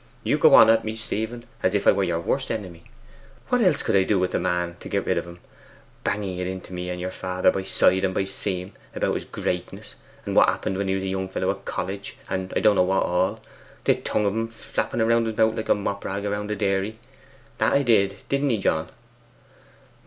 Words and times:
'You 0.23 0.39
go 0.39 0.55
on 0.55 0.67
at 0.71 0.83
me, 0.83 0.95
Stephen, 0.95 1.45
as 1.61 1.75
if 1.75 1.85
I 1.85 1.91
were 1.91 2.03
your 2.03 2.19
worst 2.19 2.49
enemy! 2.49 2.85
What 3.49 3.61
else 3.61 3.83
could 3.83 3.95
I 3.95 4.01
do 4.01 4.17
with 4.17 4.31
the 4.31 4.39
man 4.39 4.77
to 4.79 4.89
get 4.89 5.05
rid 5.05 5.15
of 5.19 5.27
him, 5.27 5.39
banging 6.03 6.39
it 6.39 6.47
into 6.47 6.73
me 6.73 6.89
and 6.89 6.99
your 6.99 7.11
father 7.11 7.51
by 7.51 7.65
side 7.65 8.03
and 8.03 8.11
by 8.11 8.25
seam, 8.25 8.73
about 8.95 9.13
his 9.13 9.25
greatness, 9.25 9.97
and 10.25 10.35
what 10.35 10.49
happened 10.49 10.79
when 10.79 10.87
he 10.87 10.95
was 10.95 11.03
a 11.03 11.07
young 11.07 11.29
fellow 11.29 11.51
at 11.51 11.65
college, 11.65 12.17
and 12.27 12.51
I 12.55 12.61
don't 12.61 12.77
know 12.77 12.81
what 12.81 13.03
all; 13.05 13.41
the 13.83 13.93
tongue 13.93 14.25
o' 14.25 14.29
en 14.29 14.47
flopping 14.47 15.03
round 15.03 15.27
his 15.27 15.37
mouth 15.37 15.55
like 15.55 15.69
a 15.69 15.75
mop 15.75 16.03
rag 16.03 16.23
round 16.23 16.49
a 16.49 16.55
dairy. 16.55 16.97
That 17.59 17.77
'a 17.77 17.83
did, 17.83 18.15
didn't 18.27 18.49
he, 18.49 18.57
John? 18.57 18.89